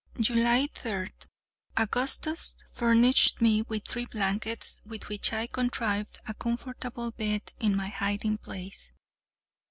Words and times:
July 0.19 0.67
3. 0.73 1.09
Augustus 1.77 2.65
furnished 2.73 3.39
me 3.39 3.61
with 3.61 3.85
three 3.85 4.05
blankets, 4.05 4.81
with 4.83 5.07
which 5.09 5.31
I 5.31 5.45
contrived 5.45 6.17
a 6.27 6.33
comfortable 6.33 7.11
bed 7.11 7.51
in 7.59 7.75
my 7.77 7.89
hiding 7.89 8.39
place. 8.39 8.93